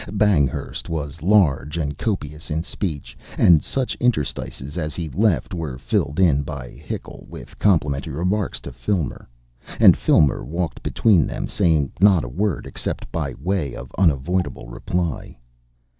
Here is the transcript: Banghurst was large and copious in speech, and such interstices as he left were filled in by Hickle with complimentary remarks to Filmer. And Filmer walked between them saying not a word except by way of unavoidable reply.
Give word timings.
Banghurst 0.11 0.89
was 0.89 1.21
large 1.21 1.77
and 1.77 1.95
copious 1.95 2.49
in 2.49 2.63
speech, 2.63 3.15
and 3.37 3.63
such 3.63 3.93
interstices 3.99 4.75
as 4.75 4.95
he 4.95 5.09
left 5.09 5.53
were 5.53 5.77
filled 5.77 6.19
in 6.19 6.41
by 6.41 6.71
Hickle 6.71 7.27
with 7.29 7.59
complimentary 7.59 8.15
remarks 8.15 8.59
to 8.61 8.71
Filmer. 8.73 9.29
And 9.79 9.95
Filmer 9.95 10.43
walked 10.43 10.81
between 10.81 11.27
them 11.27 11.47
saying 11.47 11.91
not 12.01 12.23
a 12.23 12.27
word 12.29 12.65
except 12.65 13.11
by 13.11 13.35
way 13.35 13.75
of 13.75 13.91
unavoidable 13.95 14.69
reply. 14.69 15.37